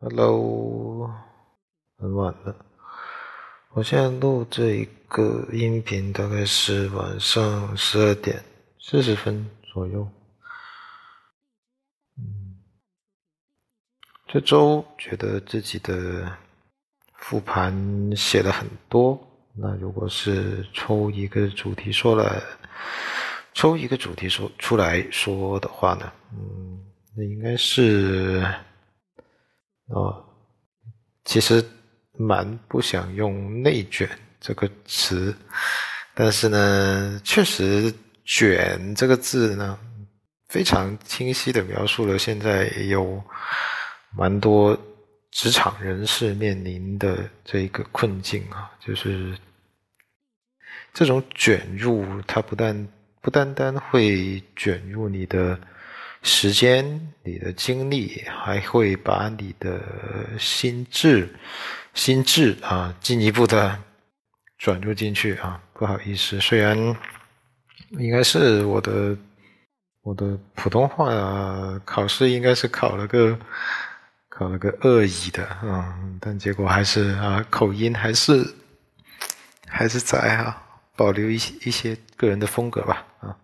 [0.00, 1.10] Hello，
[1.96, 2.54] 很晚了。
[3.70, 8.42] 我现在录这一个音频，大概是晚上十二点
[8.78, 10.06] 四十分左右。
[12.18, 12.58] 嗯，
[14.26, 16.30] 这周觉得自己的
[17.14, 17.72] 复盘
[18.14, 19.18] 写了很多。
[19.54, 22.42] 那如果是抽一个主题说了，
[23.54, 26.84] 抽一个主题说出来说的话呢，嗯，
[27.16, 28.44] 那应该是。
[29.88, 30.24] 哦，
[31.24, 31.62] 其实
[32.12, 34.08] 蛮不想用“内卷”
[34.40, 35.34] 这个词，
[36.14, 37.92] 但是呢，确实
[38.24, 39.78] “卷”这个字呢，
[40.48, 43.22] 非常清晰的描述了现在有
[44.16, 44.74] 蛮多
[45.30, 49.36] 职场人士面临的这一个困境啊，就是
[50.94, 52.88] 这种卷入，它不但
[53.20, 55.60] 不单单会卷入你的。
[56.26, 59.78] 时间，你的精力还会把你的
[60.38, 61.28] 心智、
[61.92, 63.78] 心智啊进一步的
[64.56, 65.60] 转入进去啊。
[65.74, 66.78] 不好意思，虽然
[67.98, 69.14] 应该是我的
[70.00, 73.38] 我的普通话啊考试应该是考了个
[74.30, 78.42] 考了个二乙的啊，但结果还是啊口音还是
[79.68, 80.62] 还是在啊，
[80.96, 83.36] 保留一些一些个人的风格吧啊。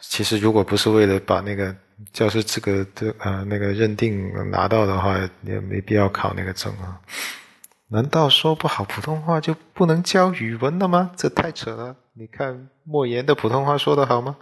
[0.00, 1.72] 其实如果不是为了把那个。
[2.12, 7.00] 教师资格的啊，那个认定拿到的话，也没必要考那个证啊。
[7.88, 11.10] 难道说不好普通话就不能教语文了吗？
[11.14, 11.94] 这太扯了！
[12.14, 14.34] 你看莫言的普通话说的好吗？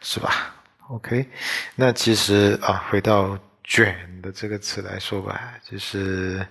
[0.00, 0.54] 是吧
[0.88, 1.28] ？OK，
[1.74, 6.46] 那其实啊，回到“卷”的这个词来说吧，就是，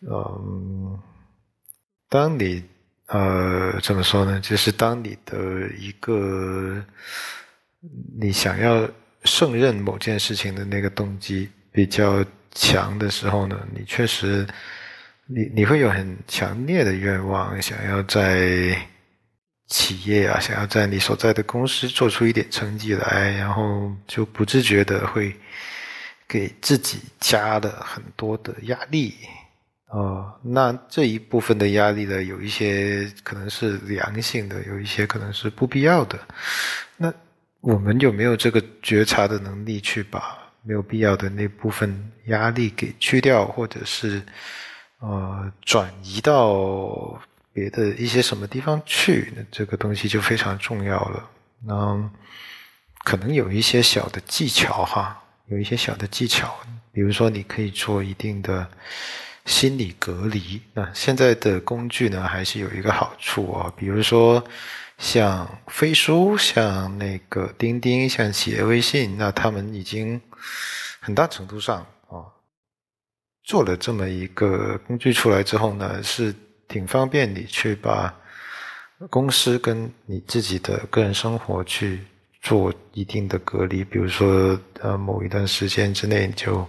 [0.00, 0.98] 嗯，
[2.08, 2.64] 当你
[3.06, 4.40] 呃怎么说呢？
[4.40, 6.84] 就是当你的一个
[8.18, 8.88] 你想要。
[9.24, 14.46] 胜任某件事情的那个动机比较强的时候呢，你确实，
[15.26, 18.76] 你你会有很强烈的愿望，想要在
[19.68, 25.34] 企业啊，想要在你所在的公司做出一点成绩来，然后就不自觉的会
[26.28, 29.14] 给自己加了很多的压力。
[29.86, 36.18] 哦，那这一部分的压力呢，有一些可能是良性的，有一些可能是不必要的，
[37.62, 44.20] 我们有没有这个觉察的能力，去把没有必要的那部分压力给去掉，或者是
[44.98, 47.16] 呃转移到
[47.52, 49.32] 别的一些什么地方去？
[49.36, 51.30] 那这个东西就非常重要了。
[51.64, 52.10] 那
[53.04, 56.52] 可能有一些小的技巧哈，有一些小的技巧，
[56.92, 58.68] 比如说你可以做一定的
[59.46, 60.60] 心理隔离。
[60.74, 64.44] 那现在的工具呢，还是有一个好处啊，比如说。
[65.02, 70.18] 像飞书、像那个钉钉、像企业微信，那他们已经
[71.00, 72.22] 很大程度上啊
[73.42, 76.32] 做了这么一个工具出来之后呢，是
[76.68, 78.14] 挺方便你去把
[79.10, 82.00] 公司跟你自己的个人生活去
[82.40, 83.82] 做一定的隔离。
[83.82, 86.64] 比如说，呃，某一段时间之内就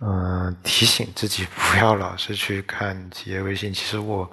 [0.00, 3.72] 嗯提醒自己不要老是去看企业微信。
[3.72, 4.30] 其实我。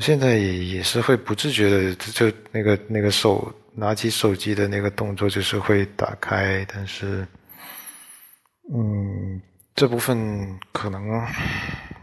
[0.00, 7.26] 现在也也是会不自觉的，就那个那个手拿起手机的那个动作，就是会打开，但是，
[8.74, 9.40] 嗯，
[9.74, 11.20] 这部分可能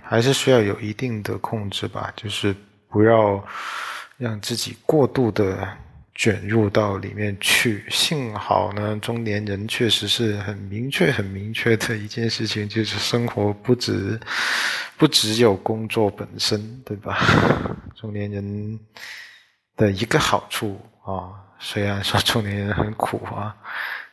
[0.03, 2.55] 还是需要有一定的控制吧，就是
[2.89, 3.43] 不要
[4.17, 5.67] 让自己过度的。
[6.15, 14.19] 卷入到里面去，幸好呢，中年人确实是很明确、很明确的一件事情，就是生活不止
[14.99, 17.17] 不只有工作本身，对吧？
[17.95, 18.79] 中年人
[19.75, 23.55] 的一个好处啊，虽然说中年人很苦啊，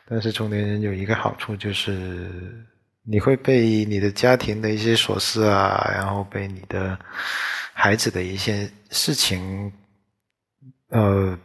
[0.08, 2.30] 但是中年人有一个好处就是，
[3.02, 6.98] 你会被你的家庭的一些琐事啊，然后被你的
[7.74, 9.70] 孩子的一些事情，
[10.88, 11.38] 呃。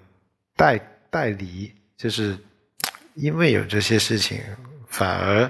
[0.54, 0.78] 带
[1.10, 2.38] 带离，就是
[3.16, 4.40] 因为有这些事情，
[4.88, 5.50] 反而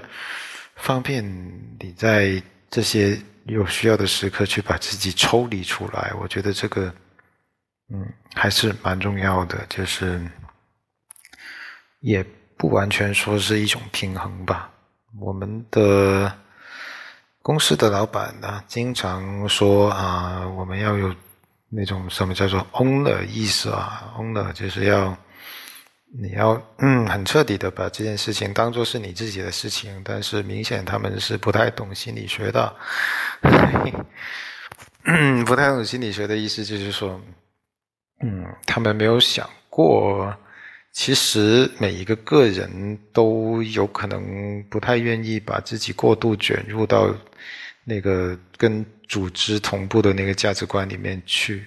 [0.76, 1.22] 方便
[1.78, 2.42] 你在
[2.72, 6.12] 这些有需要的时刻去把自己抽离出来。
[6.18, 6.92] 我觉得这个，
[7.88, 9.64] 嗯，还是蛮重要的。
[9.68, 10.20] 就是
[12.00, 12.26] 也
[12.56, 14.68] 不完全说是一种平衡吧。
[15.20, 16.36] 我们的
[17.42, 21.14] 公司的老板呢，经常说啊，我们要有。
[21.74, 25.16] 那种什么叫做 owner 意识啊？owner 就是要
[26.14, 32.76] 你要嗯很彻底的把这件事情当做是你自己的事情，但是明显他们是不太懂心理学的，
[35.46, 37.18] 不太懂心理学的意思就是说，
[38.22, 40.36] 嗯，他们没有想过
[40.92, 47.14] 其实每一个个人都有可能不太愿意把自己过度卷入到
[47.84, 51.66] 那个跟组织同步的那个价值观里面去，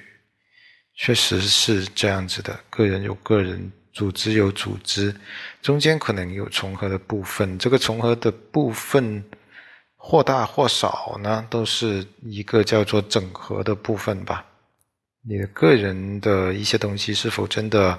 [0.94, 2.58] 确实是这样子的。
[2.70, 5.16] 个人有个人，组织有组织，
[5.64, 7.58] 中间可能有重合的部分。
[7.58, 9.24] 这个重合的部分
[9.96, 14.46] 或大或少呢，都是一个叫做整合的部分吧。
[15.28, 17.98] 你的个人的一些东西是否真的？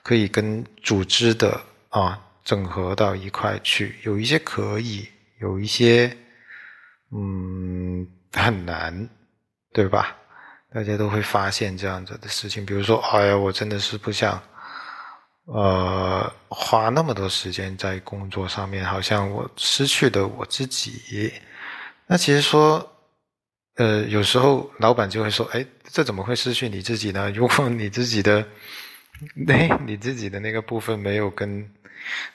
[0.00, 5.06] 可以跟组织的啊整合到一块去，有一些可以，
[5.38, 6.16] 有一些
[7.12, 9.06] 嗯很难，
[9.74, 10.16] 对吧？
[10.72, 14.42] 大家都会发现这样子的事情，比如说，哎呀，我真的是不想
[15.48, 21.32] 呃花那么多时间在工作上面，好像我失去了我自己。
[22.06, 22.86] 那其实说，
[23.74, 27.30] 呃，有时候老板就会说，哎，这怎么会失去你自己呢？
[27.32, 28.46] 如果你自己的。
[29.48, 31.68] 对你自己的那个部分没有跟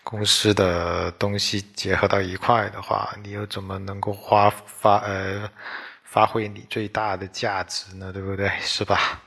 [0.03, 5.49] 公司的东西结合到一块的话，你又怎么能够发发呃
[6.03, 8.11] 发挥你最大的价值呢？
[8.11, 8.51] 对不对？
[8.59, 9.21] 是吧？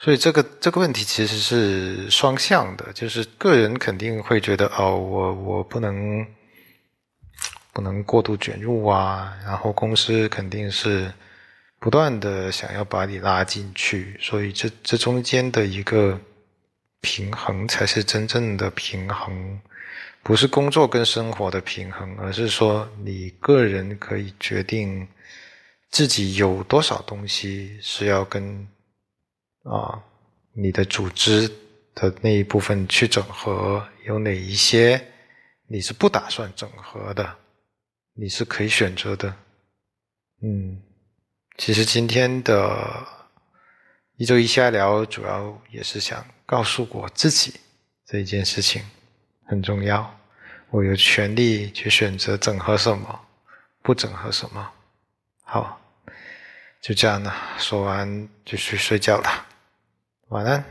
[0.00, 6.26] 所以这个这个问题其实是双向的，就是个人肯定会觉得哦，我我不能
[7.72, 11.12] 不能过度卷入啊，然后公司肯定是
[11.78, 16.18] 不断的想要把你拉进去，所以这这中间的一个。
[17.00, 19.60] 平衡才是真正的平衡，
[20.20, 25.06] 不是工作跟生活的平衡，而是说你个人可以决定
[25.90, 28.66] 自己有多少东西是要跟
[29.64, 30.02] 啊
[30.52, 31.48] 你的组织
[31.94, 35.02] 的那一部分去整合，有哪一些
[35.66, 37.36] 你是不打算整合的，
[38.14, 39.34] 你是可以选择的。
[40.42, 40.82] 嗯，
[41.56, 43.06] 其实今天的
[44.16, 46.24] 一周一下聊，主要也是想。
[46.46, 47.52] 告诉我自己
[48.06, 48.82] 这一件事情
[49.44, 50.18] 很重要，
[50.70, 53.20] 我有权利去选择整合什么，
[53.82, 54.70] 不整合什么。
[55.42, 55.78] 好，
[56.80, 59.46] 就这样了，说完就去睡觉了，
[60.28, 60.62] 晚安。